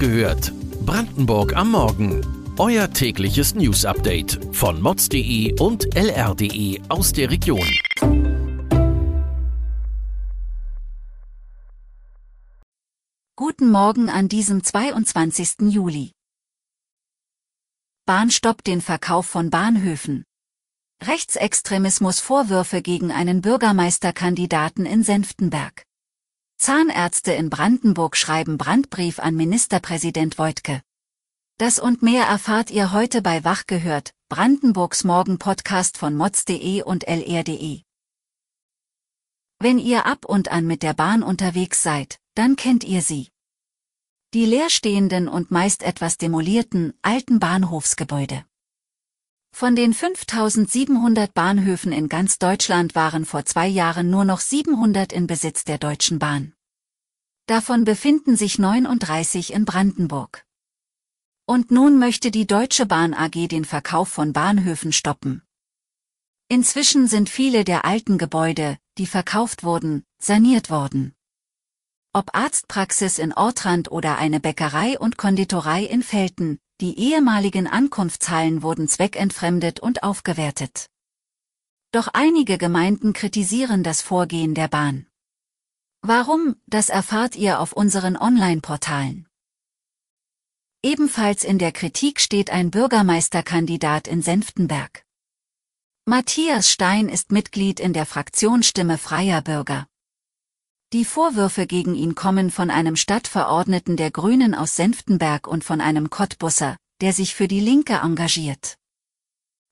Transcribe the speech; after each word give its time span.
gehört. 0.00 0.52
Brandenburg 0.86 1.54
am 1.54 1.72
Morgen. 1.72 2.26
Euer 2.58 2.90
tägliches 2.90 3.54
News-Update 3.54 4.40
von 4.52 4.80
mods.de 4.80 5.60
und 5.60 5.94
lr.de 5.94 6.80
aus 6.88 7.12
der 7.12 7.30
Region. 7.30 7.68
Guten 13.36 13.70
Morgen 13.70 14.08
an 14.08 14.28
diesem 14.28 14.64
22. 14.64 15.68
Juli. 15.68 16.12
Bahn 18.06 18.30
stoppt 18.30 18.66
den 18.66 18.80
Verkauf 18.80 19.26
von 19.26 19.50
Bahnhöfen. 19.50 20.24
Rechtsextremismus 21.02 22.20
Vorwürfe 22.20 22.80
gegen 22.80 23.12
einen 23.12 23.42
Bürgermeisterkandidaten 23.42 24.86
in 24.86 25.02
Senftenberg. 25.02 25.84
Zahnärzte 26.60 27.32
in 27.32 27.48
Brandenburg 27.48 28.18
schreiben 28.18 28.58
Brandbrief 28.58 29.18
an 29.18 29.34
Ministerpräsident 29.34 30.36
Wojtke. 30.36 30.82
Das 31.56 31.78
und 31.78 32.02
mehr 32.02 32.24
erfahrt 32.24 32.70
ihr 32.70 32.92
heute 32.92 33.22
bei 33.22 33.44
Wach 33.44 33.66
gehört, 33.66 34.12
Brandenburgs 34.28 35.02
Morgen-Podcast 35.02 35.96
von 35.96 36.14
mods.de 36.14 36.82
und 36.82 37.08
lr.de. 37.08 37.80
Wenn 39.58 39.78
ihr 39.78 40.04
ab 40.04 40.26
und 40.26 40.50
an 40.50 40.66
mit 40.66 40.82
der 40.82 40.92
Bahn 40.92 41.22
unterwegs 41.22 41.82
seid, 41.82 42.18
dann 42.34 42.56
kennt 42.56 42.84
ihr 42.84 43.00
sie. 43.00 43.30
Die 44.34 44.44
leerstehenden 44.44 45.28
und 45.28 45.50
meist 45.50 45.82
etwas 45.82 46.18
demolierten, 46.18 46.92
alten 47.00 47.40
Bahnhofsgebäude. 47.40 48.44
Von 49.52 49.76
den 49.76 49.92
5700 49.92 51.34
Bahnhöfen 51.34 51.92
in 51.92 52.08
ganz 52.08 52.38
Deutschland 52.38 52.94
waren 52.94 53.26
vor 53.26 53.44
zwei 53.44 53.66
Jahren 53.66 54.08
nur 54.08 54.24
noch 54.24 54.40
700 54.40 55.12
in 55.12 55.26
Besitz 55.26 55.64
der 55.64 55.78
Deutschen 55.78 56.18
Bahn. 56.18 56.54
Davon 57.46 57.84
befinden 57.84 58.36
sich 58.36 58.58
39 58.58 59.52
in 59.52 59.64
Brandenburg. 59.64 60.46
Und 61.46 61.70
nun 61.70 61.98
möchte 61.98 62.30
die 62.30 62.46
Deutsche 62.46 62.86
Bahn 62.86 63.12
AG 63.12 63.48
den 63.48 63.64
Verkauf 63.64 64.08
von 64.08 64.32
Bahnhöfen 64.32 64.92
stoppen. 64.92 65.42
Inzwischen 66.48 67.06
sind 67.06 67.28
viele 67.28 67.64
der 67.64 67.84
alten 67.84 68.18
Gebäude, 68.18 68.78
die 68.98 69.06
verkauft 69.06 69.62
wurden, 69.62 70.04
saniert 70.18 70.70
worden. 70.70 71.14
Ob 72.12 72.34
Arztpraxis 72.34 73.18
in 73.18 73.32
Ortrand 73.32 73.90
oder 73.90 74.16
eine 74.16 74.40
Bäckerei 74.40 74.98
und 74.98 75.16
Konditorei 75.16 75.84
in 75.84 76.02
Felten, 76.02 76.58
die 76.80 76.98
ehemaligen 76.98 77.66
Ankunftshallen 77.66 78.62
wurden 78.62 78.88
zweckentfremdet 78.88 79.80
und 79.80 80.02
aufgewertet. 80.02 80.86
Doch 81.92 82.08
einige 82.12 82.56
Gemeinden 82.56 83.12
kritisieren 83.12 83.82
das 83.82 84.00
Vorgehen 84.00 84.54
der 84.54 84.68
Bahn. 84.68 85.06
Warum, 86.02 86.56
das 86.66 86.88
erfahrt 86.88 87.36
ihr 87.36 87.60
auf 87.60 87.72
unseren 87.72 88.16
Online-Portalen. 88.16 89.26
Ebenfalls 90.82 91.44
in 91.44 91.58
der 91.58 91.72
Kritik 91.72 92.20
steht 92.20 92.48
ein 92.50 92.70
Bürgermeisterkandidat 92.70 94.08
in 94.08 94.22
Senftenberg. 94.22 95.04
Matthias 96.06 96.70
Stein 96.70 97.10
ist 97.10 97.32
Mitglied 97.32 97.80
in 97.80 97.92
der 97.92 98.06
Fraktion 98.06 98.62
Stimme 98.62 98.96
freier 98.96 99.42
Bürger. 99.42 99.89
Die 100.92 101.04
Vorwürfe 101.04 101.68
gegen 101.68 101.94
ihn 101.94 102.16
kommen 102.16 102.50
von 102.50 102.68
einem 102.68 102.96
Stadtverordneten 102.96 103.96
der 103.96 104.10
Grünen 104.10 104.56
aus 104.56 104.74
Senftenberg 104.74 105.46
und 105.46 105.62
von 105.62 105.80
einem 105.80 106.10
Cottbusser, 106.10 106.76
der 107.00 107.12
sich 107.12 107.36
für 107.36 107.46
die 107.46 107.60
Linke 107.60 108.00
engagiert. 108.02 108.76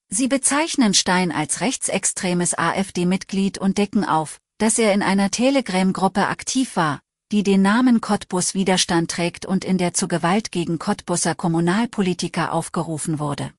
Sie 0.09 0.29
bezeichnen 0.29 0.95
Stein 0.95 1.33
als 1.33 1.61
rechtsextremes 1.61 2.57
AfD-Mitglied 2.57 3.59
und 3.59 3.79
decken 3.79 4.05
auf, 4.05 4.39
dass 4.59 4.79
er 4.79 4.95
in 4.95 5.03
einer 5.03 5.33
Telegram-Gruppe 5.33 6.29
aktiv 6.29 6.77
war, 6.77 7.01
die 7.33 7.43
den 7.43 7.63
Namen 7.63 8.01
Cottbus 8.01 8.55
Widerstand 8.55 9.11
trägt 9.11 9.45
und 9.45 9.65
in 9.65 9.77
der 9.77 9.95
zu 9.95 10.07
Gewalt 10.07 10.53
gegen 10.53 10.79
Cottbusser 10.79 11.35
Kommunalpolitiker 11.35 12.53
aufgerufen 12.53 13.19
wurde. 13.19 13.53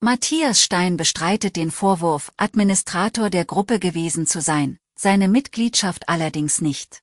Matthias 0.00 0.60
Stein 0.60 0.96
bestreitet 0.96 1.54
den 1.54 1.70
Vorwurf, 1.70 2.32
Administrator 2.36 3.30
der 3.30 3.44
Gruppe 3.44 3.78
gewesen 3.78 4.26
zu 4.26 4.40
sein, 4.40 4.78
seine 5.00 5.28
Mitgliedschaft 5.28 6.08
allerdings 6.08 6.60
nicht. 6.60 7.02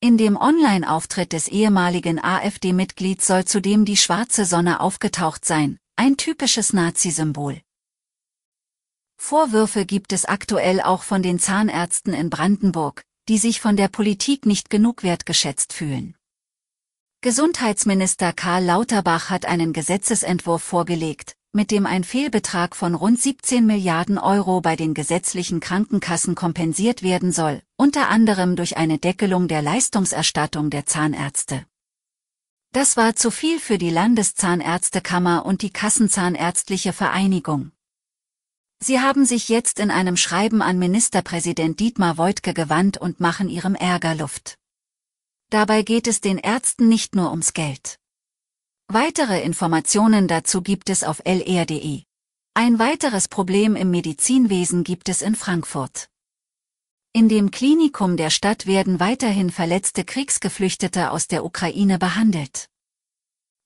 In 0.00 0.16
dem 0.16 0.36
Online-Auftritt 0.36 1.32
des 1.32 1.48
ehemaligen 1.48 2.22
AfD-Mitglieds 2.22 3.26
soll 3.26 3.44
zudem 3.46 3.84
die 3.84 3.96
schwarze 3.96 4.44
Sonne 4.44 4.80
aufgetaucht 4.80 5.44
sein, 5.44 5.78
ein 5.96 6.16
typisches 6.16 6.72
Nazi-Symbol. 6.72 7.60
Vorwürfe 9.16 9.86
gibt 9.86 10.12
es 10.12 10.24
aktuell 10.24 10.80
auch 10.80 11.02
von 11.02 11.22
den 11.22 11.38
Zahnärzten 11.38 12.12
in 12.14 12.30
Brandenburg, 12.30 13.02
die 13.28 13.38
sich 13.38 13.60
von 13.60 13.76
der 13.76 13.88
Politik 13.88 14.46
nicht 14.46 14.70
genug 14.70 15.02
wertgeschätzt 15.02 15.72
fühlen. 15.72 16.14
Gesundheitsminister 17.22 18.32
Karl 18.32 18.64
Lauterbach 18.64 19.30
hat 19.30 19.46
einen 19.46 19.72
Gesetzesentwurf 19.72 20.62
vorgelegt, 20.62 21.34
mit 21.54 21.70
dem 21.70 21.86
ein 21.86 22.02
Fehlbetrag 22.02 22.74
von 22.74 22.96
rund 22.96 23.20
17 23.20 23.64
Milliarden 23.64 24.18
Euro 24.18 24.60
bei 24.60 24.74
den 24.74 24.92
gesetzlichen 24.92 25.60
Krankenkassen 25.60 26.34
kompensiert 26.34 27.04
werden 27.04 27.30
soll, 27.30 27.62
unter 27.76 28.08
anderem 28.08 28.56
durch 28.56 28.76
eine 28.76 28.98
Deckelung 28.98 29.46
der 29.46 29.62
Leistungserstattung 29.62 30.70
der 30.70 30.84
Zahnärzte. 30.84 31.64
Das 32.72 32.96
war 32.96 33.14
zu 33.14 33.30
viel 33.30 33.60
für 33.60 33.78
die 33.78 33.90
Landeszahnärztekammer 33.90 35.46
und 35.46 35.62
die 35.62 35.70
Kassenzahnärztliche 35.70 36.92
Vereinigung. 36.92 37.70
Sie 38.80 38.98
haben 38.98 39.24
sich 39.24 39.48
jetzt 39.48 39.78
in 39.78 39.92
einem 39.92 40.16
Schreiben 40.16 40.60
an 40.60 40.80
Ministerpräsident 40.80 41.78
Dietmar 41.78 42.18
Woidke 42.18 42.52
gewandt 42.52 42.98
und 42.98 43.20
machen 43.20 43.48
ihrem 43.48 43.76
Ärger 43.76 44.16
Luft. 44.16 44.58
Dabei 45.50 45.82
geht 45.82 46.08
es 46.08 46.20
den 46.20 46.36
Ärzten 46.36 46.88
nicht 46.88 47.14
nur 47.14 47.30
ums 47.30 47.52
Geld. 47.52 48.00
Weitere 48.88 49.42
Informationen 49.42 50.28
dazu 50.28 50.60
gibt 50.60 50.90
es 50.90 51.04
auf 51.04 51.20
lr.de. 51.24 52.02
Ein 52.54 52.78
weiteres 52.78 53.28
Problem 53.28 53.76
im 53.76 53.90
Medizinwesen 53.90 54.84
gibt 54.84 55.08
es 55.08 55.22
in 55.22 55.34
Frankfurt. 55.34 56.08
In 57.12 57.28
dem 57.28 57.50
Klinikum 57.50 58.16
der 58.16 58.30
Stadt 58.30 58.66
werden 58.66 59.00
weiterhin 59.00 59.50
verletzte 59.50 60.04
Kriegsgeflüchtete 60.04 61.10
aus 61.10 61.26
der 61.26 61.44
Ukraine 61.44 61.98
behandelt. 61.98 62.68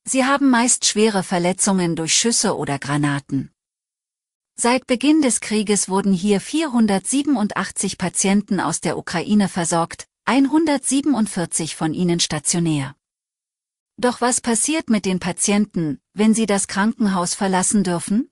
Sie 0.04 0.24
haben 0.24 0.50
meist 0.50 0.86
schwere 0.86 1.22
Verletzungen 1.22 1.96
durch 1.96 2.14
Schüsse 2.14 2.56
oder 2.56 2.78
Granaten. 2.78 3.50
Seit 4.54 4.86
Beginn 4.86 5.20
des 5.20 5.40
Krieges 5.40 5.88
wurden 5.88 6.12
hier 6.12 6.40
487 6.40 7.98
Patienten 7.98 8.60
aus 8.60 8.80
der 8.80 8.96
Ukraine 8.96 9.48
versorgt, 9.48 10.06
147 10.24 11.76
von 11.76 11.92
ihnen 11.92 12.20
stationär. 12.20 12.94
Doch 14.00 14.20
was 14.20 14.40
passiert 14.40 14.90
mit 14.90 15.04
den 15.04 15.18
Patienten, 15.18 16.00
wenn 16.14 16.32
sie 16.32 16.46
das 16.46 16.68
Krankenhaus 16.68 17.34
verlassen 17.34 17.82
dürfen? 17.82 18.30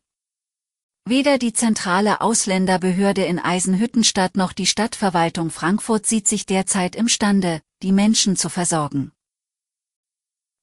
Weder 1.05 1.39
die 1.39 1.53
zentrale 1.53 2.21
Ausländerbehörde 2.21 3.25
in 3.25 3.41
Eisenhüttenstadt 3.41 4.37
noch 4.37 4.53
die 4.53 4.67
Stadtverwaltung 4.67 5.51
Frankfurt 5.51 6.07
sieht 6.07 6.29
sich 6.29 6.47
derzeit 6.47 6.95
imstande, 6.95 7.63
die 7.83 7.91
Menschen 7.91 8.37
zu 8.37 8.49
versorgen. 8.49 9.11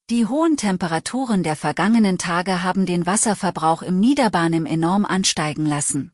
Die 0.08 0.26
hohen 0.26 0.56
Temperaturen 0.56 1.42
der 1.42 1.56
vergangenen 1.56 2.16
Tage 2.16 2.62
haben 2.62 2.86
den 2.86 3.04
Wasserverbrauch 3.04 3.82
im 3.82 4.00
Niederbarnim 4.00 4.64
enorm 4.64 5.04
ansteigen 5.04 5.66
lassen. 5.66 6.12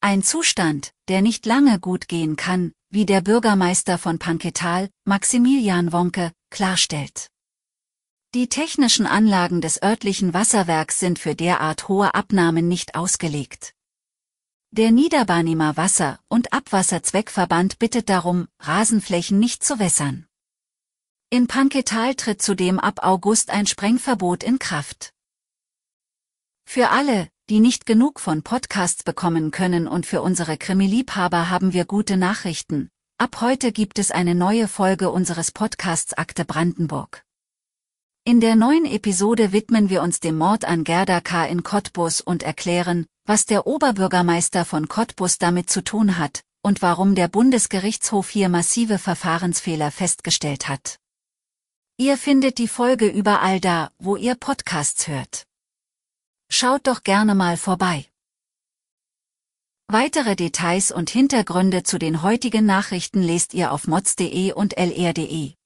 Ein 0.00 0.22
Zustand, 0.22 0.92
der 1.08 1.22
nicht 1.22 1.46
lange 1.46 1.80
gut 1.80 2.06
gehen 2.06 2.36
kann, 2.36 2.72
wie 2.90 3.06
der 3.06 3.22
Bürgermeister 3.22 3.96
von 3.96 4.18
Panketal, 4.18 4.90
Maximilian 5.04 5.92
Wonke, 5.92 6.32
klarstellt. 6.50 7.30
Die 8.38 8.48
technischen 8.48 9.04
Anlagen 9.04 9.60
des 9.60 9.82
örtlichen 9.82 10.32
Wasserwerks 10.32 11.00
sind 11.00 11.18
für 11.18 11.34
derart 11.34 11.88
hohe 11.88 12.14
Abnahmen 12.14 12.68
nicht 12.68 12.94
ausgelegt. 12.94 13.74
Der 14.70 14.92
Niederbarnimer 14.92 15.76
Wasser- 15.76 16.20
und 16.28 16.52
Abwasserzweckverband 16.52 17.80
bittet 17.80 18.08
darum, 18.08 18.46
Rasenflächen 18.60 19.40
nicht 19.40 19.64
zu 19.64 19.80
wässern. 19.80 20.28
In 21.30 21.48
Panketal 21.48 22.14
tritt 22.14 22.40
zudem 22.40 22.78
ab 22.78 23.00
August 23.02 23.50
ein 23.50 23.66
Sprengverbot 23.66 24.44
in 24.44 24.60
Kraft. 24.60 25.12
Für 26.64 26.90
alle, 26.90 27.30
die 27.50 27.58
nicht 27.58 27.86
genug 27.86 28.20
von 28.20 28.44
Podcasts 28.44 29.02
bekommen 29.02 29.50
können 29.50 29.88
und 29.88 30.06
für 30.06 30.22
unsere 30.22 30.56
Krimi-Liebhaber 30.56 31.50
haben 31.50 31.72
wir 31.72 31.86
gute 31.86 32.16
Nachrichten. 32.16 32.88
Ab 33.18 33.40
heute 33.40 33.72
gibt 33.72 33.98
es 33.98 34.12
eine 34.12 34.36
neue 34.36 34.68
Folge 34.68 35.10
unseres 35.10 35.50
Podcasts 35.50 36.14
Akte 36.14 36.44
Brandenburg. 36.44 37.24
In 38.28 38.42
der 38.42 38.56
neuen 38.56 38.84
Episode 38.84 39.52
widmen 39.52 39.88
wir 39.88 40.02
uns 40.02 40.20
dem 40.20 40.36
Mord 40.36 40.66
an 40.66 40.84
Gerda 40.84 41.22
K. 41.22 41.46
in 41.46 41.62
Cottbus 41.62 42.20
und 42.20 42.42
erklären, 42.42 43.06
was 43.24 43.46
der 43.46 43.66
Oberbürgermeister 43.66 44.66
von 44.66 44.86
Cottbus 44.86 45.38
damit 45.38 45.70
zu 45.70 45.82
tun 45.82 46.18
hat 46.18 46.42
und 46.60 46.82
warum 46.82 47.14
der 47.14 47.28
Bundesgerichtshof 47.28 48.28
hier 48.28 48.50
massive 48.50 48.98
Verfahrensfehler 48.98 49.90
festgestellt 49.90 50.68
hat. 50.68 50.98
Ihr 51.96 52.18
findet 52.18 52.58
die 52.58 52.68
Folge 52.68 53.08
überall 53.08 53.60
da, 53.60 53.90
wo 53.98 54.16
ihr 54.16 54.34
Podcasts 54.34 55.08
hört. 55.08 55.46
Schaut 56.50 56.86
doch 56.86 57.04
gerne 57.04 57.34
mal 57.34 57.56
vorbei. 57.56 58.04
Weitere 59.86 60.36
Details 60.36 60.92
und 60.92 61.08
Hintergründe 61.08 61.82
zu 61.82 61.98
den 61.98 62.20
heutigen 62.20 62.66
Nachrichten 62.66 63.22
lest 63.22 63.54
ihr 63.54 63.72
auf 63.72 63.86
mods.de 63.86 64.52
und 64.52 64.76
lr.de. 64.76 65.57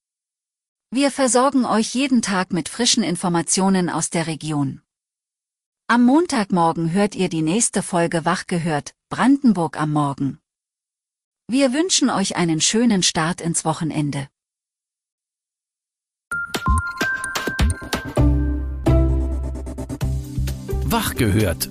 Wir 0.94 1.10
versorgen 1.10 1.64
euch 1.64 1.94
jeden 1.94 2.20
Tag 2.20 2.52
mit 2.52 2.68
frischen 2.68 3.02
Informationen 3.02 3.88
aus 3.88 4.10
der 4.10 4.26
Region. 4.26 4.82
Am 5.86 6.04
Montagmorgen 6.04 6.92
hört 6.92 7.14
ihr 7.14 7.30
die 7.30 7.40
nächste 7.40 7.82
Folge 7.82 8.26
Wach 8.26 8.46
gehört, 8.46 8.94
Brandenburg 9.08 9.80
am 9.80 9.90
Morgen. 9.90 10.38
Wir 11.48 11.72
wünschen 11.72 12.10
euch 12.10 12.36
einen 12.36 12.60
schönen 12.60 13.02
Start 13.02 13.40
ins 13.40 13.64
Wochenende. 13.64 14.28
Wach 20.84 21.14
gehört. 21.14 21.70